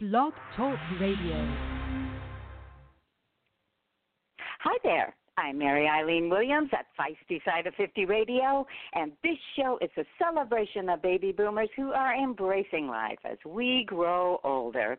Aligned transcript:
Blog 0.00 0.32
Talk 0.56 0.78
Radio. 1.00 1.34
Hi 4.60 4.78
there. 4.84 5.12
I'm 5.36 5.58
Mary 5.58 5.88
Eileen 5.88 6.30
Williams 6.30 6.70
at 6.72 6.86
Feisty 6.96 7.44
Side 7.44 7.66
of 7.66 7.74
50 7.74 8.04
Radio, 8.04 8.64
and 8.94 9.10
this 9.24 9.36
show 9.56 9.76
is 9.82 9.90
a 9.96 10.04
celebration 10.16 10.88
of 10.88 11.02
baby 11.02 11.32
boomers 11.32 11.68
who 11.74 11.90
are 11.90 12.14
embracing 12.14 12.86
life 12.86 13.18
as 13.24 13.38
we 13.44 13.84
grow 13.88 14.38
older. 14.44 14.96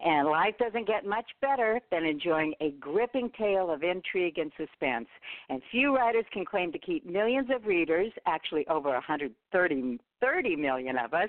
And 0.00 0.26
life 0.26 0.54
doesn't 0.58 0.88
get 0.88 1.06
much 1.06 1.30
better 1.40 1.80
than 1.92 2.04
enjoying 2.04 2.52
a 2.60 2.72
gripping 2.80 3.30
tale 3.38 3.70
of 3.70 3.84
intrigue 3.84 4.38
and 4.38 4.50
suspense. 4.56 5.06
And 5.48 5.62
few 5.70 5.94
writers 5.94 6.24
can 6.32 6.44
claim 6.44 6.72
to 6.72 6.78
keep 6.80 7.06
millions 7.06 7.50
of 7.54 7.66
readers, 7.66 8.10
actually 8.26 8.66
over 8.66 8.88
130 8.88 10.00
30 10.20 10.56
million 10.56 10.96
of 10.98 11.14
us, 11.14 11.28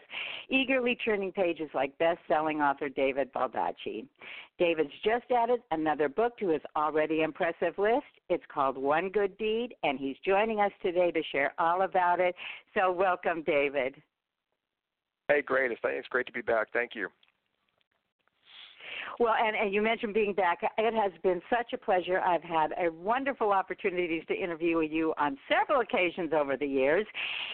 eagerly 0.50 0.98
turning 1.04 1.32
pages 1.32 1.70
like 1.74 1.98
best-selling 1.98 2.62
author 2.62 2.90
David 2.90 3.32
Baldacci. 3.34 4.06
David's 4.60 4.92
just 5.04 5.26
added 5.36 5.62
another 5.72 6.10
book 6.10 6.38
to 6.38 6.50
his 6.50 6.62
already 6.76 7.22
impressive 7.22 7.78
list. 7.78 8.06
It's 8.30 8.44
called 8.54 8.78
One 8.78 9.10
Good 9.10 9.38
Deed, 9.38 9.74
and 9.84 9.98
he's 9.98 10.18
joining 10.26 10.60
us 10.60 10.72
today 10.82 11.12
to 11.12 11.22
share 11.32 11.54
all 11.58 11.82
about 11.82 12.20
it. 12.20 12.36
So 12.76 12.92
welcome, 12.92 13.44
David. 13.44 13.96
Hey, 15.28 15.42
great. 15.42 15.72
It's 15.72 16.08
great 16.10 16.26
to 16.28 16.34
be 16.34 16.42
back. 16.42 16.68
Thank 16.74 16.92
you. 16.94 17.08
Well, 19.22 19.36
and, 19.40 19.56
and 19.56 19.72
you 19.72 19.84
mentioned 19.84 20.16
being 20.16 20.34
back. 20.34 20.62
It 20.80 20.94
has 20.96 21.12
been 21.22 21.44
such 21.48 21.74
a 21.74 21.78
pleasure. 21.78 22.20
I've 22.22 22.42
had 22.42 22.72
a 22.84 22.92
wonderful 22.92 23.52
opportunities 23.52 24.24
to 24.30 24.34
interview 24.34 24.80
you 24.82 25.14
on 25.20 25.38
several 25.48 25.82
occasions 25.82 26.32
over 26.34 26.58
the 26.58 26.66
years. 26.66 27.06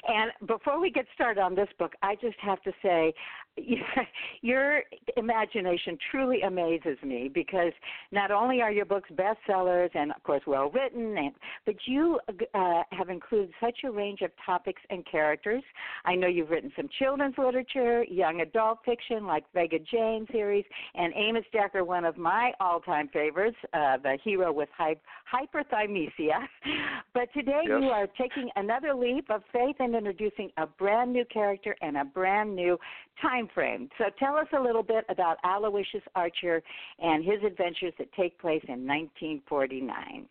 And 0.07 0.31
before 0.47 0.79
we 0.79 0.89
get 0.89 1.07
started 1.13 1.41
on 1.41 1.55
this 1.55 1.67
book, 1.77 1.91
I 2.01 2.15
just 2.15 2.37
have 2.39 2.61
to 2.61 2.71
say 2.81 3.13
your 4.41 4.83
imagination 5.15 5.97
truly 6.11 6.41
amazes 6.41 6.97
me 7.03 7.29
because 7.33 7.73
not 8.11 8.31
only 8.31 8.61
are 8.61 8.71
your 8.71 8.85
books 8.85 9.09
bestsellers 9.13 9.89
and 9.95 10.11
of 10.11 10.21
course 10.23 10.41
well 10.45 10.69
written 10.69 11.17
and 11.17 11.31
but 11.65 11.75
you 11.85 12.19
uh, 12.53 12.83
have 12.91 13.09
included 13.09 13.49
such 13.59 13.79
a 13.83 13.91
range 13.91 14.21
of 14.21 14.31
topics 14.45 14.81
and 14.89 15.05
characters 15.09 15.63
i 16.05 16.15
know 16.15 16.27
you've 16.27 16.49
written 16.49 16.71
some 16.75 16.87
children's 16.99 17.35
literature 17.37 18.03
young 18.03 18.41
adult 18.41 18.79
fiction 18.85 19.25
like 19.25 19.43
vega 19.53 19.79
jane 19.91 20.27
series 20.31 20.65
and 20.95 21.13
amos 21.15 21.45
decker 21.57 21.83
one 21.83 22.05
of 22.05 22.17
my 22.17 22.51
all 22.59 22.79
time 22.79 23.09
favorites 23.11 23.57
uh, 23.73 23.97
the 24.03 24.17
hero 24.23 24.51
with 24.51 24.69
hy- 24.77 24.95
hyperthymesia 25.33 26.45
but 27.15 27.27
today 27.33 27.61
yes. 27.63 27.79
you 27.81 27.87
are 27.89 28.07
taking 28.07 28.47
another 28.55 28.93
leap 28.93 29.25
of 29.31 29.41
faith 29.51 29.75
and 29.79 29.95
introducing 29.95 30.51
a 30.57 30.67
brand 30.67 31.11
new 31.11 31.25
character 31.25 31.75
and 31.81 31.97
a 31.97 32.05
brand 32.05 32.55
new 32.55 32.77
time 33.21 33.47
frame. 33.53 33.89
So 33.97 34.05
tell 34.19 34.35
us 34.35 34.47
a 34.57 34.61
little 34.61 34.83
bit 34.83 35.05
about 35.09 35.37
Aloysius 35.43 36.03
Archer 36.15 36.61
and 36.99 37.23
his 37.23 37.43
adventures 37.45 37.93
that 37.97 38.11
take 38.13 38.39
place 38.39 38.61
in 38.67 38.85
1949. 38.85 40.27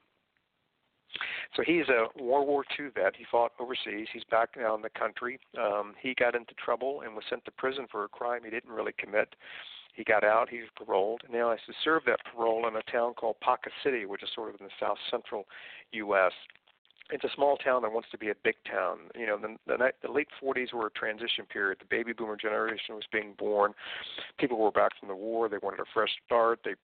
So 1.57 1.63
he's 1.67 1.89
a 1.89 2.23
World 2.23 2.47
War 2.47 2.65
II 2.79 2.89
vet. 2.95 3.15
He 3.17 3.25
fought 3.31 3.53
overseas. 3.59 4.07
He's 4.13 4.25
back 4.31 4.51
now 4.57 4.75
in 4.75 4.83
the 4.83 4.91
country. 4.91 5.39
Um, 5.59 5.95
he 6.01 6.15
got 6.15 6.35
into 6.35 6.53
trouble 6.55 7.03
and 7.03 7.15
was 7.15 7.25
sent 7.31 7.45
to 7.47 7.51
prison 7.53 7.87
for 7.91 8.05
a 8.05 8.09
crime 8.09 8.43
he 8.45 8.51
didn't 8.51 8.71
really 8.71 8.93
commit. 8.99 9.35
He 9.97 10.05
got 10.05 10.23
out. 10.23 10.49
He 10.49 10.59
was 10.59 10.69
paroled. 10.77 11.23
Now 11.33 11.51
he 11.51 11.59
has 11.59 11.67
to 11.67 11.73
serve 11.83 12.03
that 12.07 12.21
parole 12.33 12.69
in 12.69 12.77
a 12.77 12.83
town 12.83 13.15
called 13.15 13.37
Ponca 13.41 13.71
City, 13.83 14.05
which 14.07 14.23
is 14.23 14.29
sort 14.35 14.55
of 14.55 14.61
in 14.61 14.67
the 14.67 14.73
south 14.79 14.99
central 15.11 15.47
U.S 15.93 16.33
it's 17.11 17.25
a 17.25 17.29
small 17.35 17.57
town 17.57 17.83
that 17.83 17.93
wants 17.93 18.09
to 18.11 18.19
be 18.19 18.31
a 18.31 18.35
big 18.43 18.57
town. 18.69 18.99
You 19.15 19.27
know, 19.27 19.39
the, 19.39 19.57
the, 19.67 19.93
the 20.03 20.11
late 20.11 20.29
40s 20.43 20.73
were 20.73 20.87
a 20.87 20.91
transition 20.91 21.47
period. 21.51 21.79
The 21.79 21.87
baby 21.89 22.13
boomer 22.13 22.37
generation 22.37 22.95
was 22.95 23.05
being 23.13 23.35
born. 23.39 23.75
People 24.39 24.59
were 24.59 24.71
back 24.71 24.93
from 24.99 25.09
the 25.09 25.15
war. 25.15 25.49
They 25.49 25.59
wanted 25.63 25.81
a 25.81 25.85
fresh 25.95 26.11
start. 26.25 26.61
They 26.65 26.75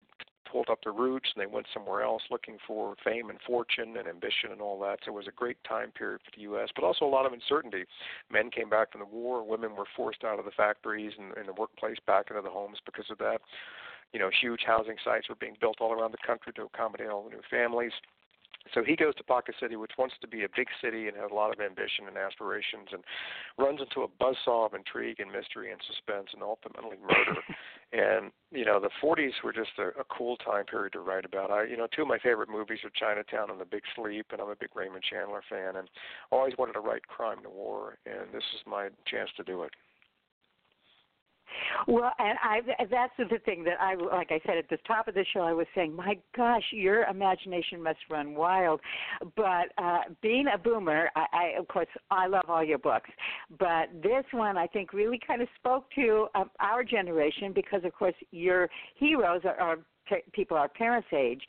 pulled 0.53 0.69
up 0.69 0.83
their 0.85 0.93
roots 0.93 1.31
and 1.35 1.43
they 1.43 1.53
went 1.53 1.67
somewhere 1.73 2.03
else 2.03 2.23
looking 2.31 2.59
for 2.67 2.95
fame 3.03 3.31
and 3.31 3.39
fortune 3.47 3.97
and 3.97 4.07
ambition 4.07 4.53
and 4.53 4.61
all 4.61 4.79
that. 4.81 4.99
So 5.05 5.11
it 5.11 5.15
was 5.15 5.27
a 5.27 5.33
great 5.33 5.57
time 5.65 5.91
period 5.91 6.21
for 6.25 6.31
the 6.37 6.43
U.S., 6.43 6.69
but 6.75 6.85
also 6.85 7.07
a 7.07 7.07
lot 7.07 7.25
of 7.25 7.33
uncertainty. 7.33 7.85
Men 8.31 8.51
came 8.51 8.69
back 8.69 8.93
from 8.93 9.01
the 9.01 9.07
war. 9.07 9.43
Women 9.43 9.75
were 9.75 9.87
forced 9.97 10.23
out 10.23 10.39
of 10.39 10.45
the 10.45 10.51
factories 10.51 11.13
and, 11.19 11.35
and 11.39 11.49
the 11.49 11.59
workplace 11.59 11.99
back 12.07 12.27
into 12.29 12.43
the 12.43 12.51
homes 12.51 12.79
because 12.85 13.07
of 13.11 13.17
that. 13.19 13.41
You 14.13 14.21
know, 14.21 14.31
huge 14.43 14.61
housing 14.67 14.97
sites 15.03 15.31
were 15.31 15.41
being 15.41 15.57
built 15.59 15.79
all 15.81 15.93
around 15.93 16.13
the 16.13 16.27
country 16.27 16.53
to 16.53 16.65
accommodate 16.65 17.09
all 17.09 17.25
the 17.25 17.31
new 17.31 17.43
families 17.51 17.93
so 18.75 18.85
he 18.85 18.97
goes 18.97 19.15
to 19.17 19.25
Ponca 19.25 19.53
City, 19.59 19.77
which 19.77 19.93
wants 19.99 20.15
to 20.21 20.29
be 20.29 20.45
a 20.45 20.49
big 20.55 20.69
city 20.81 21.09
and 21.09 21.17
has 21.17 21.31
a 21.31 21.35
lot 21.35 21.53
of 21.53 21.61
ambition 21.61 22.07
and 22.07 22.17
aspirations, 22.17 22.89
and 22.93 23.03
runs 23.59 23.81
into 23.81 24.03
a 24.03 24.09
buzzsaw 24.09 24.67
of 24.67 24.75
intrigue 24.75 25.19
and 25.19 25.33
mystery 25.33 25.73
and 25.73 25.81
suspense 25.87 26.29
and 26.33 26.43
ultimately 26.43 26.97
murder. 27.03 27.41
and 27.93 28.31
you 28.51 28.65
know, 28.65 28.81
the 28.81 28.91
40s 29.03 29.43
were 29.43 29.53
just 29.53 29.71
a, 29.79 29.89
a 30.01 30.05
cool 30.05 30.37
time 30.37 30.65
period 30.67 30.93
to 30.93 31.01
write 31.01 31.25
about. 31.25 31.51
I, 31.51 31.65
you 31.65 31.77
know, 31.77 31.87
two 31.95 32.03
of 32.03 32.09
my 32.09 32.19
favorite 32.19 32.51
movies 32.51 32.81
are 32.85 32.91
Chinatown 32.91 33.51
and 33.51 33.61
The 33.61 33.65
Big 33.65 33.83
Sleep, 33.95 34.27
and 34.33 34.41
I'm 34.41 34.51
a 34.51 34.57
big 34.57 34.71
Raymond 34.75 35.05
Chandler 35.09 35.43
fan, 35.49 35.77
and 35.77 35.89
always 36.31 36.55
wanted 36.59 36.75
to 36.75 36.81
write 36.81 37.07
crime 37.07 37.39
noir, 37.43 37.99
and 38.07 38.33
this 38.33 38.45
is 38.55 38.61
my 38.67 38.89
chance 39.07 39.31
to 39.37 39.43
do 39.43 39.63
it. 39.63 39.71
Well, 41.87 42.13
and 42.19 42.39
I 42.43 42.61
that's 42.91 43.13
the 43.19 43.39
thing 43.45 43.65
that 43.65 43.81
I 43.81 43.95
like 43.95 44.31
I 44.31 44.41
said 44.47 44.57
at 44.57 44.69
the 44.69 44.79
top 44.87 45.09
of 45.09 45.15
the 45.15 45.25
show 45.33 45.41
I 45.41 45.53
was 45.53 45.67
saying, 45.75 45.95
my 45.95 46.19
gosh, 46.37 46.63
your 46.73 47.05
imagination 47.05 47.83
must 47.83 47.99
run 48.11 48.35
wild. 48.35 48.81
But 49.37 49.73
uh 49.79 50.03
being 50.21 50.47
a 50.53 50.59
boomer, 50.59 51.11
I, 51.17 51.27
I 51.33 51.59
of 51.59 51.69
course 51.69 51.89
I 52.11 52.27
love 52.27 52.45
all 52.49 52.65
your 52.65 52.79
books, 52.79 53.11
but 53.59 53.89
this 54.03 54.25
one 54.33 54.57
I 54.57 54.67
think 54.67 54.93
really 54.93 55.21
kind 55.27 55.43
of 55.43 55.49
spoke 55.59 55.87
to 55.97 56.29
um, 56.35 56.51
our 56.61 56.85
generation 56.85 57.53
because 57.53 57.85
of 57.85 57.93
course 57.95 58.15
your 58.31 58.69
heroes 58.97 59.43
are, 59.45 59.61
are 59.61 59.79
people 60.33 60.57
our 60.57 60.69
parents' 60.69 61.09
age, 61.13 61.43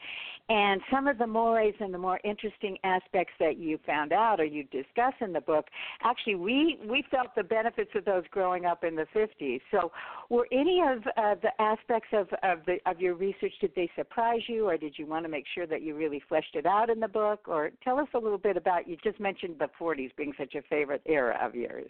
and 0.50 0.82
some 0.92 1.08
of 1.08 1.18
the 1.18 1.28
mores 1.28 1.74
and 1.80 1.94
the 1.94 1.98
more 1.98 2.20
interesting 2.24 2.78
aspects 2.84 3.34
that 3.40 3.58
you 3.58 3.80
found 3.86 4.12
out 4.12 4.40
or 4.40 4.46
you 4.46 4.64
discuss 4.66 5.14
in 5.22 5.34
the 5.34 5.42
book, 5.42 5.68
actually 6.04 6.36
we 6.36 6.78
we 6.86 7.04
felt 7.10 7.28
the 7.36 7.44
benefits 7.44 7.92
of 7.96 8.06
those 8.06 8.24
growing 8.32 8.66
up 8.66 8.84
in 8.84 8.96
the 8.96 9.08
50s. 9.16 9.62
So, 9.72 9.92
were 10.30 10.48
any 10.52 10.82
of 10.82 11.00
uh, 11.18 11.36
the 11.42 11.62
aspects 11.62 12.10
of 12.14 12.28
of 12.44 12.60
the 12.66 12.78
of 12.86 13.00
your 13.00 13.16
research 13.16 13.54
did 13.62 13.72
they 13.76 13.90
surprise 13.96 14.42
you, 14.48 14.68
or 14.68 14.78
did 14.78 14.96
you 14.98 15.06
want 15.06 15.26
to 15.26 15.30
make 15.30 15.46
sure 15.54 15.68
that 15.68 15.82
you 15.82 15.96
really 15.96 16.22
fleshed 16.28 16.56
it 16.56 16.66
out 16.66 16.90
in 16.90 17.00
the 17.00 17.08
book? 17.08 17.48
Or 17.48 17.72
tell 17.84 18.00
us 18.00 18.08
a 18.14 18.20
little 18.20 18.38
bit 18.38 18.58
about 18.58 18.88
you 18.88 18.98
just 19.04 19.20
mentioned 19.20 19.56
the 19.60 19.70
40s 19.80 20.12
being 20.18 20.34
such 20.38 20.56
a 20.56 20.62
favorite 20.64 21.02
era 21.06 21.38
of 21.42 21.56
yours. 21.56 21.90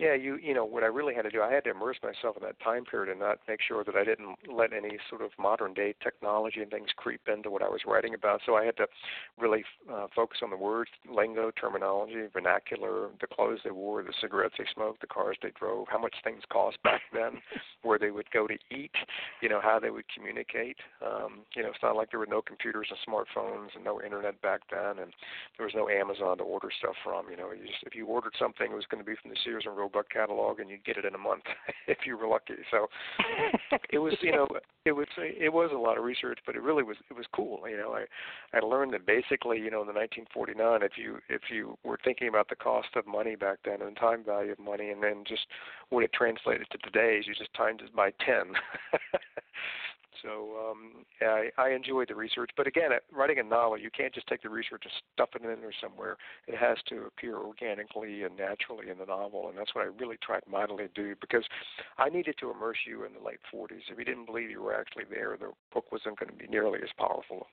Yeah, 0.00 0.14
you 0.14 0.38
you 0.42 0.54
know 0.54 0.64
what 0.64 0.82
I 0.82 0.86
really 0.86 1.14
had 1.14 1.22
to 1.22 1.30
do, 1.30 1.42
I 1.42 1.52
had 1.52 1.64
to 1.64 1.72
immerse 1.72 1.98
myself 2.02 2.34
in 2.34 2.42
that 2.44 2.58
time 2.60 2.86
period 2.86 3.10
and 3.10 3.20
not 3.20 3.38
make 3.46 3.60
sure 3.60 3.84
that 3.84 3.96
I 3.96 4.02
didn't 4.02 4.34
let 4.50 4.72
any 4.72 4.96
sort 5.10 5.20
of 5.20 5.30
modern 5.38 5.74
day 5.74 5.94
technology 6.02 6.62
and 6.62 6.70
things 6.70 6.88
creep 6.96 7.20
into 7.28 7.50
what 7.50 7.60
I 7.60 7.68
was 7.68 7.82
writing 7.86 8.14
about. 8.14 8.40
So 8.46 8.56
I 8.56 8.64
had 8.64 8.78
to 8.78 8.86
really 9.38 9.62
uh, 9.92 10.06
focus 10.16 10.38
on 10.42 10.48
the 10.48 10.56
words, 10.56 10.90
lingo, 11.06 11.50
terminology, 11.50 12.24
vernacular, 12.32 13.10
the 13.20 13.26
clothes 13.26 13.58
they 13.62 13.72
wore, 13.72 14.02
the 14.02 14.14
cigarettes 14.22 14.54
they 14.56 14.64
smoked, 14.72 15.02
the 15.02 15.06
cars 15.06 15.36
they 15.42 15.50
drove, 15.50 15.86
how 15.90 15.98
much 15.98 16.14
things 16.24 16.44
cost 16.50 16.78
back 16.82 17.02
then, 17.12 17.42
where 17.82 17.98
they 17.98 18.10
would 18.10 18.30
go 18.30 18.46
to 18.46 18.56
eat, 18.70 18.94
you 19.42 19.50
know, 19.50 19.60
how 19.62 19.78
they 19.78 19.90
would 19.90 20.06
communicate. 20.08 20.78
Um, 21.04 21.40
you 21.54 21.62
know, 21.62 21.68
it's 21.68 21.82
not 21.82 21.94
like 21.94 22.10
there 22.10 22.20
were 22.20 22.26
no 22.26 22.40
computers 22.40 22.88
and 22.88 22.98
smartphones 23.06 23.74
and 23.74 23.84
no 23.84 24.00
internet 24.00 24.40
back 24.40 24.62
then, 24.70 24.98
and 24.98 25.12
there 25.58 25.66
was 25.66 25.74
no 25.74 25.90
Amazon 25.90 26.38
to 26.38 26.44
order 26.44 26.70
stuff 26.78 26.94
from. 27.04 27.28
You 27.30 27.36
know, 27.36 27.52
you 27.52 27.66
just 27.66 27.82
if 27.84 27.94
you 27.94 28.06
ordered 28.06 28.32
something, 28.38 28.72
it 28.72 28.74
was 28.74 28.86
going 28.90 29.04
to 29.04 29.08
be 29.08 29.16
from 29.20 29.30
the 29.30 29.36
Sears 29.44 29.64
and 29.66 29.76
Roebuck 29.76 29.89
book 29.90 30.06
catalog, 30.10 30.60
and 30.60 30.70
you'd 30.70 30.84
get 30.84 30.96
it 30.96 31.04
in 31.04 31.14
a 31.14 31.18
month 31.18 31.44
if 31.86 31.98
you 32.06 32.16
were 32.16 32.26
lucky. 32.26 32.54
So 32.70 32.86
it 33.90 33.98
was, 33.98 34.14
you 34.22 34.32
know, 34.32 34.46
it 34.84 34.92
was 34.92 35.06
it 35.18 35.52
was 35.52 35.70
a 35.74 35.78
lot 35.78 35.98
of 35.98 36.04
research, 36.04 36.38
but 36.46 36.56
it 36.56 36.62
really 36.62 36.82
was 36.82 36.96
it 37.10 37.14
was 37.14 37.26
cool. 37.34 37.60
You 37.68 37.76
know, 37.76 37.92
I 37.92 38.56
I 38.56 38.60
learned 38.60 38.94
that 38.94 39.06
basically, 39.06 39.58
you 39.58 39.70
know, 39.70 39.80
in 39.82 39.86
the 39.86 39.92
1949, 39.92 40.82
if 40.82 40.92
you 40.96 41.18
if 41.28 41.42
you 41.50 41.76
were 41.84 41.98
thinking 42.02 42.28
about 42.28 42.48
the 42.48 42.56
cost 42.56 42.88
of 42.96 43.06
money 43.06 43.36
back 43.36 43.58
then 43.64 43.82
and 43.82 43.96
the 43.96 44.00
time 44.00 44.24
value 44.24 44.52
of 44.52 44.58
money, 44.58 44.90
and 44.90 45.02
then 45.02 45.24
just 45.26 45.46
when 45.90 46.04
it 46.04 46.12
translated 46.12 46.66
to 46.70 46.78
today's, 46.78 47.26
you 47.26 47.34
just 47.34 47.52
times 47.54 47.80
it 47.84 47.94
by 47.94 48.10
10. 48.24 48.54
So 50.22 50.70
um, 50.70 51.04
I, 51.20 51.50
I 51.58 51.70
enjoyed 51.70 52.08
the 52.08 52.14
research, 52.14 52.50
but 52.56 52.66
again, 52.66 52.90
writing 53.12 53.38
a 53.38 53.42
novel, 53.42 53.78
you 53.78 53.90
can't 53.90 54.14
just 54.14 54.26
take 54.26 54.42
the 54.42 54.48
research 54.48 54.82
and 54.84 54.92
stuff 55.14 55.30
it 55.34 55.42
in 55.42 55.60
there 55.60 55.72
somewhere. 55.80 56.16
It 56.46 56.56
has 56.56 56.78
to 56.88 57.06
appear 57.06 57.36
organically 57.36 58.22
and 58.24 58.36
naturally 58.36 58.90
in 58.90 58.98
the 58.98 59.06
novel, 59.06 59.48
and 59.48 59.58
that's 59.58 59.74
what 59.74 59.82
I 59.82 59.88
really 59.98 60.16
tried 60.22 60.42
mightily 60.50 60.88
to 60.88 60.94
do 60.94 61.14
because 61.20 61.44
I 61.98 62.08
needed 62.08 62.36
to 62.40 62.50
immerse 62.50 62.78
you 62.86 63.04
in 63.04 63.12
the 63.12 63.24
late 63.24 63.40
40s. 63.52 63.90
If 63.90 63.98
you 63.98 64.04
didn't 64.04 64.26
believe 64.26 64.50
you 64.50 64.62
were 64.62 64.74
actually 64.74 65.04
there, 65.10 65.36
the 65.38 65.50
book 65.72 65.92
wasn't 65.92 66.18
going 66.18 66.30
to 66.30 66.36
be 66.36 66.46
nearly 66.46 66.80
as 66.82 66.90
powerful. 66.98 67.46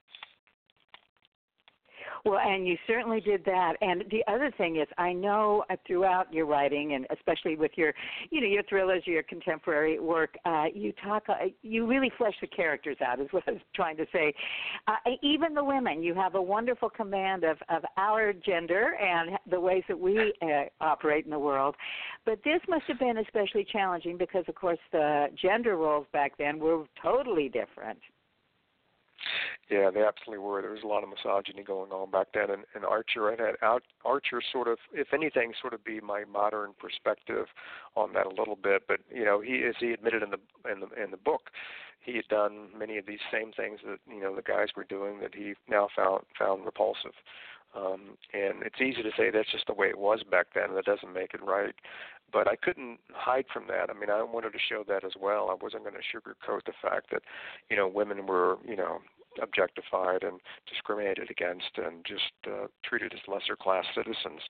Well, 2.26 2.40
and 2.40 2.68
you 2.68 2.78
certainly 2.88 3.22
did 3.22 3.44
that. 3.46 3.74
And 3.82 4.04
the 4.12 4.24
other 4.28 4.52
thing 4.58 4.78
is, 4.78 4.88
I 4.98 5.14
know 5.14 5.64
uh, 5.70 5.76
throughout 5.86 6.32
your 6.34 6.46
writing, 6.46 6.94
and 6.94 7.06
especially 7.12 7.56
with 7.56 7.72
your, 7.76 7.94
you 8.30 8.42
know, 8.42 8.48
your 8.48 8.64
thrillers, 8.64 9.04
your 9.06 9.24
contemporary 9.24 10.00
work, 10.00 10.36
uh, 10.46 10.66
you 10.74 10.94
talk, 11.04 11.24
uh, 11.30 11.48
you 11.62 11.86
really 11.86 12.12
flesh 12.18 12.36
the 12.42 12.48
characters 12.48 12.98
out. 13.06 13.20
Is 13.20 13.28
what 13.32 13.44
I 13.48 13.52
was 13.52 13.62
trying 13.76 13.98
to 13.98 14.06
say. 14.12 14.34
Uh, 14.88 14.96
even 15.22 15.54
the 15.54 15.64
women, 15.64 16.04
you 16.04 16.14
have 16.14 16.36
a 16.36 16.42
wonderful 16.42 16.90
command 16.90 17.44
of 17.44 17.58
of 17.70 17.84
our 17.98 18.34
gender 18.34 18.96
and 18.96 19.38
the 19.50 19.60
ways 19.60 19.84
that 19.88 20.00
we 20.00 20.34
uh, 20.42 20.64
operate 20.82 21.26
in 21.26 21.32
the 21.32 21.40
world. 21.40 21.76
But 22.26 22.40
this 22.44 22.60
must 22.68 22.84
have 22.88 23.00
been 23.00 23.18
especially 23.18 23.66
challenging 23.72 24.18
because, 24.18 24.44
of 24.48 24.56
course, 24.56 24.80
the 24.92 25.28
gender 25.42 25.78
roles 25.78 26.08
back 26.14 26.38
then 26.38 26.60
were 26.60 26.86
totally 27.02 27.50
different. 27.50 28.00
Yeah, 29.70 29.92
they 29.94 30.02
absolutely 30.02 30.44
were. 30.46 30.62
There 30.62 30.72
was 30.72 30.84
a 30.84 30.88
lot 30.88 31.04
of 31.04 31.10
misogyny 31.10 31.62
going 31.62 31.92
on 31.92 32.10
back 32.10 32.28
then, 32.34 32.50
and, 32.50 32.64
and 32.74 32.86
Archer 32.86 33.30
had 33.30 33.40
had 33.40 33.56
out, 33.62 33.84
Archer 34.06 34.42
sort 34.52 34.70
of, 34.70 34.78
if 34.94 35.14
anything, 35.14 35.52
sort 35.60 35.74
of 35.74 35.84
be 35.84 36.00
my 36.00 36.24
modern 36.24 36.72
perspective 36.80 37.48
on 37.96 38.14
that 38.14 38.26
a 38.26 38.30
little 38.30 38.56
bit. 38.56 38.84
But 38.88 39.00
you 39.14 39.26
know, 39.26 39.42
he 39.42 39.64
as 39.68 39.76
he 39.78 39.92
admitted 39.92 40.24
in 40.24 40.30
the 40.30 40.72
in 40.72 40.80
the 40.80 41.04
in 41.04 41.12
the 41.12 41.18
book, 41.18 41.52
he 42.00 42.16
had 42.16 42.28
done 42.30 42.70
many 42.78 42.98
of 42.98 43.06
these 43.06 43.20
same 43.30 43.52
things 43.52 43.80
that 43.86 44.00
you 44.10 44.22
know 44.22 44.34
the 44.34 44.42
guys 44.42 44.70
were 44.76 44.86
doing 44.86 45.20
that 45.20 45.36
he 45.36 45.54
now 45.70 45.90
found 45.94 46.24
found 46.40 46.66
repulsive. 46.66 47.14
Um, 47.76 48.18
and 48.34 48.64
it's 48.64 48.82
easy 48.82 49.04
to 49.04 49.12
say 49.18 49.30
that's 49.30 49.52
just 49.52 49.68
the 49.68 49.74
way 49.74 49.88
it 49.88 50.00
was 50.00 50.24
back 50.30 50.48
then. 50.56 50.74
That 50.76 50.86
doesn't 50.86 51.14
make 51.14 51.34
it 51.34 51.44
right. 51.44 51.76
But 52.32 52.48
I 52.48 52.56
couldn't 52.56 53.00
hide 53.14 53.46
from 53.54 53.68
that. 53.68 53.90
I 53.90 53.94
mean, 53.94 54.10
I 54.10 54.22
wanted 54.24 54.52
to 54.54 54.60
show 54.60 54.84
that 54.88 55.06
as 55.06 55.14
well. 55.20 55.50
I 55.50 55.56
wasn't 55.62 55.84
going 55.84 55.96
to 55.96 56.18
sugarcoat 56.18 56.66
the 56.66 56.74
fact 56.82 57.12
that, 57.12 57.22
you 57.70 57.78
know, 57.78 57.88
women 57.88 58.26
were, 58.26 58.58
you 58.68 58.76
know, 58.76 59.00
objectified 59.42 60.24
and 60.24 60.40
discriminated 60.68 61.30
against 61.30 61.72
and 61.78 62.04
just 62.06 62.34
uh, 62.48 62.68
treated 62.84 63.14
as 63.14 63.20
lesser 63.28 63.56
class 63.56 63.86
citizens. 63.96 64.42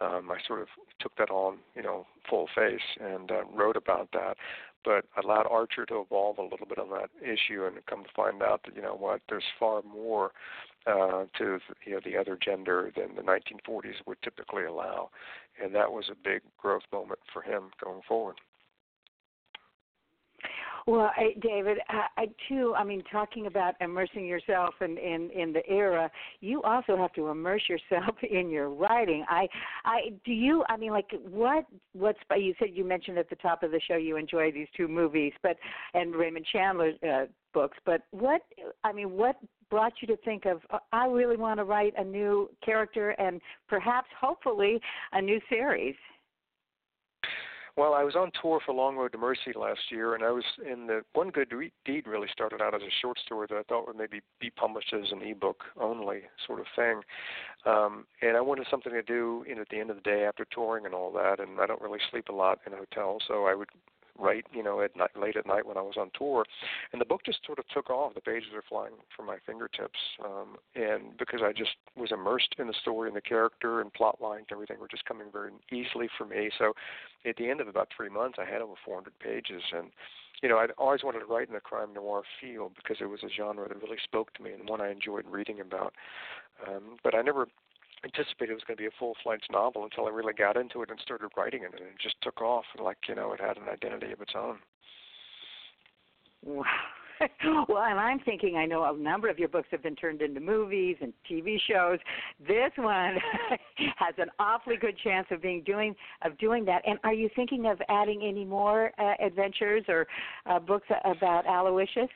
Um, 0.00 0.30
I 0.30 0.38
sort 0.46 0.62
of 0.62 0.68
took 0.98 1.14
that 1.16 1.30
on, 1.30 1.58
you 1.74 1.82
know, 1.82 2.06
full 2.28 2.48
face 2.54 2.80
and 3.00 3.30
uh, 3.30 3.44
wrote 3.54 3.76
about 3.76 4.08
that. 4.12 4.36
But 4.82 5.04
allowed 5.22 5.46
Archer 5.50 5.84
to 5.86 6.00
evolve 6.00 6.38
a 6.38 6.42
little 6.42 6.66
bit 6.66 6.78
on 6.78 6.88
that 6.90 7.10
issue 7.22 7.66
and 7.66 7.84
come 7.84 8.02
to 8.02 8.10
find 8.16 8.42
out 8.42 8.62
that 8.64 8.74
you 8.74 8.80
know 8.80 8.96
what, 8.96 9.20
there's 9.28 9.44
far 9.58 9.82
more 9.82 10.32
uh, 10.86 11.24
to 11.38 11.58
you 11.84 11.92
know 11.92 12.00
the 12.04 12.16
other 12.16 12.38
gender 12.42 12.90
than 12.96 13.14
the 13.14 13.22
1940s 13.22 14.06
would 14.06 14.20
typically 14.22 14.64
allow, 14.64 15.10
and 15.62 15.74
that 15.74 15.92
was 15.92 16.06
a 16.10 16.14
big 16.14 16.42
growth 16.58 16.84
moment 16.92 17.20
for 17.32 17.42
him 17.42 17.70
going 17.82 18.02
forward. 18.06 18.36
Well, 20.86 21.10
I, 21.16 21.34
David, 21.40 21.78
I, 21.88 22.06
I 22.16 22.26
too. 22.48 22.74
I 22.76 22.84
mean, 22.84 23.02
talking 23.10 23.46
about 23.46 23.74
immersing 23.80 24.26
yourself 24.26 24.74
in, 24.80 24.98
in 24.98 25.30
in 25.30 25.52
the 25.52 25.66
era, 25.68 26.10
you 26.40 26.62
also 26.62 26.96
have 26.96 27.12
to 27.14 27.28
immerse 27.28 27.62
yourself 27.68 28.16
in 28.30 28.50
your 28.50 28.70
writing. 28.70 29.24
I, 29.28 29.48
I 29.84 30.12
do 30.24 30.32
you. 30.32 30.64
I 30.68 30.76
mean, 30.76 30.92
like 30.92 31.10
what? 31.28 31.66
What's 31.92 32.18
you 32.36 32.54
said 32.58 32.68
you 32.72 32.84
mentioned 32.84 33.18
at 33.18 33.28
the 33.28 33.36
top 33.36 33.62
of 33.62 33.70
the 33.70 33.80
show 33.86 33.96
you 33.96 34.16
enjoy 34.16 34.52
these 34.52 34.68
two 34.76 34.88
movies, 34.88 35.32
but 35.42 35.56
and 35.94 36.14
Raymond 36.14 36.46
Chandler 36.52 36.92
uh, 37.08 37.26
books. 37.52 37.78
But 37.84 38.02
what? 38.10 38.42
I 38.84 38.92
mean, 38.92 39.12
what 39.12 39.36
brought 39.70 39.92
you 40.00 40.08
to 40.08 40.16
think 40.18 40.46
of 40.46 40.60
uh, 40.70 40.78
I 40.92 41.06
really 41.06 41.36
want 41.36 41.58
to 41.58 41.64
write 41.64 41.94
a 41.96 42.04
new 42.04 42.50
character 42.64 43.10
and 43.10 43.40
perhaps, 43.68 44.08
hopefully, 44.20 44.80
a 45.12 45.22
new 45.22 45.40
series? 45.48 45.94
Well, 47.80 47.94
I 47.94 48.04
was 48.04 48.14
on 48.14 48.30
tour 48.42 48.60
for 48.66 48.74
Long 48.74 48.96
Road 48.96 49.12
to 49.12 49.16
Mercy 49.18 49.54
last 49.56 49.80
year, 49.90 50.14
and 50.14 50.22
I 50.22 50.30
was 50.30 50.44
in 50.70 50.86
the 50.86 51.00
One 51.14 51.30
Good 51.30 51.50
Deed 51.86 52.06
really 52.06 52.28
started 52.30 52.60
out 52.60 52.74
as 52.74 52.82
a 52.82 52.92
short 53.00 53.18
story 53.24 53.46
that 53.48 53.56
I 53.56 53.62
thought 53.62 53.86
would 53.86 53.96
maybe 53.96 54.20
be 54.38 54.50
published 54.50 54.92
as 54.92 55.10
an 55.12 55.22
ebook 55.22 55.64
only 55.80 56.24
sort 56.46 56.60
of 56.60 56.66
thing. 56.76 57.00
Um, 57.64 58.04
and 58.20 58.36
I 58.36 58.42
wanted 58.42 58.66
something 58.70 58.92
to 58.92 59.00
do 59.00 59.46
you 59.48 59.54
know, 59.54 59.62
at 59.62 59.70
the 59.70 59.80
end 59.80 59.88
of 59.88 59.96
the 59.96 60.02
day 60.02 60.24
after 60.24 60.44
touring 60.54 60.84
and 60.84 60.94
all 60.94 61.10
that, 61.12 61.40
and 61.40 61.58
I 61.58 61.64
don't 61.64 61.80
really 61.80 62.00
sleep 62.10 62.28
a 62.28 62.34
lot 62.34 62.58
in 62.66 62.74
hotels, 62.74 63.22
so 63.26 63.46
I 63.46 63.54
would 63.54 63.70
write, 64.18 64.46
you 64.52 64.62
know, 64.62 64.80
at 64.80 64.96
night, 64.96 65.10
late 65.20 65.36
at 65.36 65.46
night 65.46 65.66
when 65.66 65.76
I 65.76 65.82
was 65.82 65.96
on 65.98 66.10
tour, 66.16 66.44
and 66.92 67.00
the 67.00 67.04
book 67.04 67.22
just 67.24 67.44
sort 67.44 67.58
of 67.58 67.68
took 67.68 67.90
off. 67.90 68.14
The 68.14 68.20
pages 68.20 68.50
are 68.54 68.64
flying 68.68 68.94
from 69.14 69.26
my 69.26 69.36
fingertips, 69.46 69.98
um, 70.24 70.56
and 70.74 71.16
because 71.18 71.40
I 71.42 71.52
just 71.52 71.76
was 71.96 72.12
immersed 72.12 72.54
in 72.58 72.66
the 72.66 72.74
story 72.80 73.08
and 73.08 73.16
the 73.16 73.20
character 73.20 73.80
and 73.80 73.92
plot 73.92 74.20
lines, 74.20 74.46
everything 74.50 74.78
were 74.80 74.88
just 74.88 75.04
coming 75.04 75.28
very 75.32 75.52
easily 75.72 76.08
for 76.16 76.26
me. 76.26 76.50
So, 76.58 76.72
at 77.26 77.36
the 77.36 77.50
end 77.50 77.60
of 77.60 77.68
about 77.68 77.88
three 77.94 78.08
months, 78.08 78.38
I 78.40 78.50
had 78.50 78.62
over 78.62 78.74
400 78.84 79.18
pages, 79.18 79.62
and 79.76 79.90
you 80.42 80.48
know, 80.48 80.58
I'd 80.58 80.70
always 80.78 81.04
wanted 81.04 81.20
to 81.20 81.26
write 81.26 81.48
in 81.48 81.54
the 81.54 81.60
crime 81.60 81.92
noir 81.92 82.22
field 82.40 82.72
because 82.74 82.96
it 83.00 83.10
was 83.10 83.20
a 83.22 83.28
genre 83.28 83.68
that 83.68 83.82
really 83.82 83.98
spoke 84.02 84.32
to 84.34 84.42
me 84.42 84.52
and 84.52 84.68
one 84.68 84.80
I 84.80 84.90
enjoyed 84.90 85.26
reading 85.28 85.60
about. 85.60 85.94
Um, 86.66 86.96
but 87.02 87.14
I 87.14 87.22
never 87.22 87.46
anticipated 88.04 88.52
it 88.52 88.54
was 88.54 88.64
going 88.66 88.76
to 88.76 88.82
be 88.82 88.86
a 88.86 88.98
full 88.98 89.14
fledged 89.22 89.48
novel 89.50 89.84
until 89.84 90.06
I 90.06 90.10
really 90.10 90.32
got 90.32 90.56
into 90.56 90.82
it 90.82 90.90
and 90.90 90.98
started 91.00 91.28
writing 91.36 91.62
it, 91.62 91.72
and 91.72 91.82
it 91.82 91.98
just 92.02 92.16
took 92.22 92.40
off. 92.40 92.64
Like 92.82 92.98
you 93.08 93.14
know, 93.14 93.32
it 93.32 93.40
had 93.40 93.56
an 93.56 93.68
identity 93.70 94.12
of 94.12 94.20
its 94.20 94.32
own. 94.34 94.58
Wow. 96.44 96.64
well, 97.68 97.82
and 97.82 97.98
I'm 97.98 98.18
thinking 98.20 98.56
I 98.56 98.66
know 98.66 98.82
a 98.84 98.96
number 98.96 99.28
of 99.28 99.38
your 99.38 99.48
books 99.48 99.68
have 99.70 99.82
been 99.82 99.96
turned 99.96 100.22
into 100.22 100.40
movies 100.40 100.96
and 101.00 101.12
TV 101.30 101.58
shows. 101.68 101.98
This 102.46 102.70
one 102.76 103.16
has 103.96 104.14
an 104.18 104.30
awfully 104.38 104.76
good 104.76 104.96
chance 105.02 105.26
of 105.30 105.42
being 105.42 105.62
doing 105.62 105.94
of 106.24 106.38
doing 106.38 106.64
that. 106.66 106.82
And 106.86 106.98
are 107.04 107.12
you 107.12 107.28
thinking 107.36 107.66
of 107.66 107.80
adding 107.88 108.22
any 108.22 108.44
more 108.44 108.92
uh, 108.98 109.14
adventures 109.24 109.84
or 109.88 110.06
uh, 110.46 110.58
books 110.58 110.88
about 111.04 111.46
Aloysius? 111.46 112.08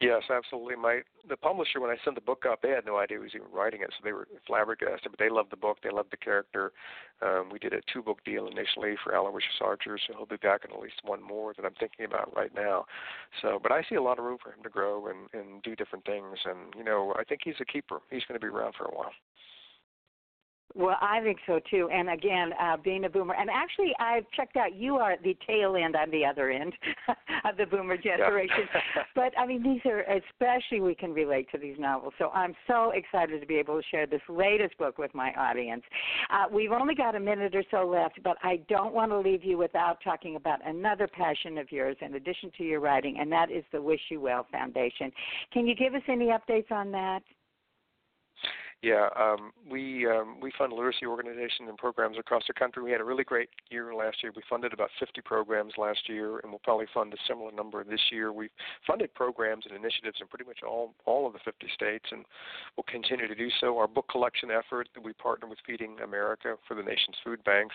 Yes, 0.00 0.22
absolutely. 0.28 0.76
My 0.76 1.00
the 1.28 1.36
publisher 1.36 1.80
when 1.80 1.90
I 1.90 1.96
sent 2.04 2.16
the 2.16 2.20
book 2.20 2.44
up, 2.46 2.60
they 2.60 2.70
had 2.70 2.84
no 2.84 2.98
idea 2.98 3.16
who 3.16 3.22
was 3.22 3.32
even 3.34 3.46
writing 3.52 3.80
it, 3.80 3.88
so 3.90 4.02
they 4.04 4.12
were 4.12 4.28
flabbergasted. 4.46 5.10
But 5.10 5.18
they 5.18 5.30
loved 5.30 5.50
the 5.50 5.56
book, 5.56 5.78
they 5.82 5.90
loved 5.90 6.10
the 6.10 6.16
character. 6.18 6.72
Um, 7.22 7.48
we 7.50 7.58
did 7.58 7.72
a 7.72 7.80
two 7.90 8.02
book 8.02 8.18
deal 8.24 8.46
initially 8.46 8.96
for 9.02 9.14
Aloysius 9.14 9.60
Archer, 9.62 9.96
so 9.98 10.12
he'll 10.16 10.26
be 10.26 10.36
back 10.36 10.62
in 10.64 10.72
at 10.74 10.80
least 10.80 11.00
one 11.04 11.22
more 11.22 11.54
that 11.54 11.64
I'm 11.64 11.74
thinking 11.78 12.04
about 12.04 12.36
right 12.36 12.54
now. 12.54 12.84
So, 13.40 13.58
but 13.62 13.72
I 13.72 13.82
see 13.88 13.94
a 13.94 14.02
lot 14.02 14.18
of 14.18 14.24
room 14.24 14.38
for 14.42 14.50
him 14.50 14.62
to 14.64 14.68
grow 14.68 15.06
and 15.06 15.28
and 15.32 15.62
do 15.62 15.74
different 15.76 16.04
things, 16.04 16.38
and 16.44 16.74
you 16.76 16.84
know 16.84 17.14
I 17.18 17.24
think 17.24 17.40
he's 17.44 17.60
a 17.60 17.64
keeper. 17.64 18.00
He's 18.10 18.24
going 18.28 18.38
to 18.38 18.44
be 18.44 18.50
around 18.52 18.74
for 18.76 18.84
a 18.84 18.94
while. 18.94 19.12
Well, 20.76 20.96
I 21.00 21.20
think 21.20 21.38
so 21.46 21.60
too. 21.70 21.88
And 21.92 22.10
again, 22.10 22.50
uh, 22.60 22.76
being 22.76 23.04
a 23.04 23.08
boomer, 23.08 23.34
and 23.34 23.48
actually, 23.48 23.92
I've 24.00 24.28
checked 24.36 24.56
out. 24.56 24.74
You 24.74 24.96
are 24.96 25.12
at 25.12 25.22
the 25.22 25.36
tail 25.46 25.76
end. 25.76 25.94
I'm 25.94 26.10
the 26.10 26.24
other 26.24 26.50
end 26.50 26.72
of 27.44 27.56
the 27.56 27.66
boomer 27.66 27.96
generation. 27.96 28.68
Yeah. 28.74 29.02
but 29.14 29.32
I 29.38 29.46
mean, 29.46 29.62
these 29.62 29.80
are 29.84 30.00
especially 30.00 30.80
we 30.80 30.96
can 30.96 31.12
relate 31.12 31.48
to 31.52 31.58
these 31.58 31.76
novels. 31.78 32.12
So 32.18 32.30
I'm 32.30 32.54
so 32.66 32.90
excited 32.90 33.40
to 33.40 33.46
be 33.46 33.54
able 33.54 33.80
to 33.80 33.86
share 33.88 34.06
this 34.06 34.20
latest 34.28 34.76
book 34.76 34.98
with 34.98 35.14
my 35.14 35.32
audience. 35.34 35.82
Uh, 36.30 36.46
we've 36.52 36.72
only 36.72 36.96
got 36.96 37.14
a 37.14 37.20
minute 37.20 37.54
or 37.54 37.64
so 37.70 37.86
left, 37.86 38.20
but 38.24 38.36
I 38.42 38.56
don't 38.68 38.92
want 38.92 39.12
to 39.12 39.18
leave 39.18 39.44
you 39.44 39.56
without 39.56 39.98
talking 40.02 40.34
about 40.34 40.58
another 40.66 41.06
passion 41.06 41.56
of 41.58 41.70
yours, 41.70 41.96
in 42.00 42.14
addition 42.14 42.50
to 42.58 42.64
your 42.64 42.80
writing, 42.80 43.18
and 43.20 43.30
that 43.30 43.48
is 43.50 43.62
the 43.70 43.80
Wish 43.80 44.00
You 44.10 44.20
Well 44.20 44.44
Foundation. 44.50 45.12
Can 45.52 45.68
you 45.68 45.76
give 45.76 45.94
us 45.94 46.02
any 46.08 46.26
updates 46.26 46.72
on 46.72 46.90
that? 46.92 47.22
Yeah, 48.84 49.08
um, 49.18 49.52
we 49.66 50.06
um, 50.06 50.40
we 50.42 50.52
fund 50.58 50.70
literacy 50.70 51.06
organizations 51.06 51.70
and 51.70 51.78
programs 51.78 52.18
across 52.18 52.42
the 52.46 52.52
country. 52.52 52.82
We 52.82 52.90
had 52.90 53.00
a 53.00 53.04
really 53.04 53.24
great 53.24 53.48
year 53.70 53.94
last 53.94 54.22
year. 54.22 54.30
We 54.36 54.42
funded 54.46 54.74
about 54.74 54.90
50 55.00 55.22
programs 55.22 55.72
last 55.78 56.06
year, 56.06 56.40
and 56.40 56.52
we'll 56.52 56.60
probably 56.62 56.84
fund 56.92 57.14
a 57.14 57.16
similar 57.26 57.50
number 57.50 57.82
this 57.82 58.12
year. 58.12 58.30
We've 58.30 58.50
funded 58.86 59.14
programs 59.14 59.64
and 59.64 59.74
initiatives 59.74 60.18
in 60.20 60.26
pretty 60.26 60.44
much 60.44 60.58
all 60.62 60.92
all 61.06 61.26
of 61.26 61.32
the 61.32 61.38
50 61.42 61.66
states, 61.72 62.04
and 62.12 62.26
we'll 62.76 62.84
continue 62.86 63.26
to 63.26 63.34
do 63.34 63.48
so. 63.58 63.78
Our 63.78 63.88
book 63.88 64.06
collection 64.10 64.50
effort, 64.50 64.88
we 65.02 65.14
partner 65.14 65.48
with 65.48 65.60
Feeding 65.66 65.96
America 66.04 66.56
for 66.68 66.74
the 66.74 66.82
nation's 66.82 67.16
food 67.24 67.42
banks. 67.42 67.74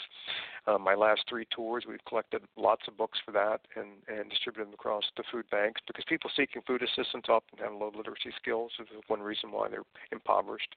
Um, 0.68 0.84
my 0.84 0.94
last 0.94 1.22
three 1.28 1.48
tours, 1.50 1.86
we've 1.89 2.06
collected 2.08 2.44
lots 2.56 2.84
of 2.88 2.98
books 2.98 3.18
for 3.25 3.32
that 3.32 3.62
and 3.75 3.89
and 4.08 4.30
distributed 4.30 4.68
them 4.68 4.75
across 4.75 5.06
the 5.18 5.24
food 5.32 5.46
banks 5.50 5.82
because 5.88 6.06
people 6.08 6.30
seeking 6.38 6.62
food 6.68 6.84
assistance 6.84 7.25
often 7.30 7.58
have 7.58 7.74
low 7.74 7.92
literacy 7.98 8.30
skills. 8.39 8.74
This 8.78 8.89
is 8.96 9.01
one 9.08 9.22
reason 9.22 9.51
why 9.51 9.70
they're 9.70 9.89
impoverished. 10.12 10.75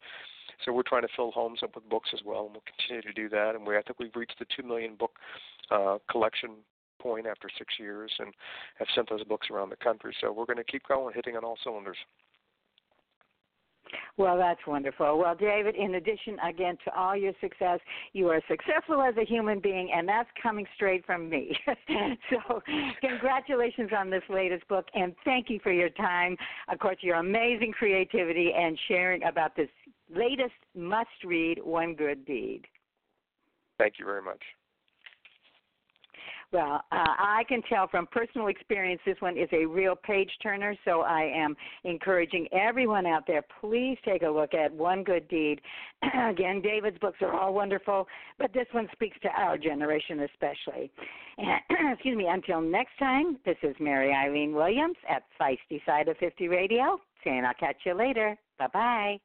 So 0.65 0.73
we're 0.73 0.83
trying 0.83 1.03
to 1.03 1.09
fill 1.17 1.33
homes 1.33 1.61
up 1.63 1.75
with 1.75 1.89
books 1.89 2.11
as 2.13 2.21
well, 2.25 2.45
and 2.45 2.53
we'll 2.53 2.63
continue 2.79 3.03
to 3.03 3.13
do 3.13 3.29
that. 3.31 3.55
And 3.55 3.67
we, 3.67 3.77
I 3.77 3.83
think 3.83 3.99
we've 3.99 4.15
reached 4.15 4.39
the 4.39 4.47
two 4.57 4.67
million 4.67 4.95
book 4.95 5.13
uh, 5.71 5.99
collection 6.11 6.51
point 7.01 7.27
after 7.27 7.49
six 7.59 7.75
years, 7.81 8.13
and 8.19 8.33
have 8.79 8.87
sent 8.95 9.11
those 9.11 9.25
books 9.25 9.49
around 9.51 9.71
the 9.71 9.77
country. 9.77 10.15
So 10.21 10.33
we're 10.33 10.47
going 10.47 10.59
to 10.59 10.65
keep 10.65 10.87
going, 10.87 11.15
hitting 11.15 11.37
on 11.37 11.45
all 11.45 11.59
cylinders. 11.65 11.97
Well, 14.17 14.37
that's 14.37 14.61
wonderful. 14.67 15.19
Well, 15.19 15.35
David, 15.35 15.75
in 15.75 15.95
addition, 15.97 16.39
again, 16.41 16.77
to 16.85 16.95
all 16.95 17.17
your 17.17 17.33
success, 17.41 17.81
you 18.13 18.29
are 18.29 18.41
successful 18.49 19.03
as 19.03 19.15
a 19.17 19.25
human 19.25 19.59
being, 19.61 19.91
and 19.95 20.09
that's 20.09 20.29
coming 20.43 20.67
straight 20.75 21.05
from 21.05 21.29
me. 21.29 21.57
so, 22.31 22.63
congratulations 23.01 23.91
on 23.97 24.11
this 24.11 24.23
latest 24.29 24.67
book, 24.69 24.87
and 24.95 25.15
thank 25.25 25.51
you 25.51 25.61
for 25.63 25.73
your 25.73 25.91
time. 25.91 26.37
Of 26.71 26.79
course, 26.79 26.99
your 27.01 27.17
amazing 27.17 27.73
creativity 27.73 28.53
and 28.57 28.79
sharing 28.89 29.25
about 29.25 29.57
this 29.57 29.69
latest 30.15 30.55
must 30.75 31.09
read, 31.25 31.59
One 31.63 31.95
Good 31.95 32.25
Deed. 32.25 32.67
Thank 33.79 33.95
you 33.99 34.05
very 34.05 34.23
much. 34.23 34.41
Well, 36.53 36.83
uh, 36.93 37.15
I 37.19 37.45
can 37.49 37.63
tell 37.63 37.89
from 37.89 38.07
personal 38.09 38.49
experience 38.49 39.01
this 39.07 39.17
one 39.21 39.39
is 39.39 39.49
a 39.53 39.65
real 39.65 39.97
page 39.97 40.31
turner, 40.43 40.77
so 40.85 41.01
I 41.01 41.23
am 41.35 41.57
encouraging 41.85 42.47
everyone 42.53 43.07
out 43.07 43.27
there, 43.27 43.43
please 43.61 43.97
take 44.05 44.23
a 44.23 44.29
look 44.29 44.53
at 44.53 44.71
One 44.71 45.03
Good 45.03 45.29
Deed. 45.29 45.63
Again, 46.03 46.61
David's 46.61 46.99
books 46.99 47.19
are 47.23 47.33
all 47.33 47.55
wonderful, 47.55 48.07
but 48.39 48.53
this 48.53 48.67
one 48.73 48.87
speaks 48.93 49.17
to 49.23 49.29
our 49.31 49.57
generation 49.57 50.29
especially. 50.31 50.91
And, 51.39 51.61
excuse 51.95 52.19
me, 52.19 52.27
until 52.29 52.61
next 52.61 52.99
time, 52.99 53.39
this 53.47 53.57
is 53.63 53.75
Mary 53.81 54.13
Eileen 54.13 54.53
Williams 54.53 54.97
at 55.09 55.23
Feisty 55.41 55.83
Side 55.87 56.09
of 56.09 56.19
50 56.19 56.49
Radio 56.49 57.01
saying 57.25 57.45
I'll 57.47 57.55
catch 57.55 57.77
you 57.87 57.95
later. 57.95 58.37
Bye 58.59 58.69
bye. 58.73 59.21